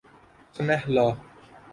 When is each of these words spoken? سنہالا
سنہالا 0.55 1.05